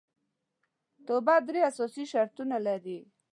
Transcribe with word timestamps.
توبه 1.05 1.35
درې 1.47 1.61
اساسي 1.69 2.03
شرطونه 2.11 2.57
لري 2.67 2.99